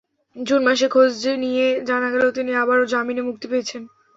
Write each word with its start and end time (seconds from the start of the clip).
June 0.35 0.61
মাসে 0.63 0.87
খোঁজ 0.93 1.13
নিয়ে 1.43 1.67
জানা 1.87 2.07
গেল, 2.13 2.23
তিনি 2.37 2.51
আবারও 2.61 2.89
জামিনে 2.93 3.21
মুক্তি 3.27 3.45
পেয়েছেন। 3.51 3.81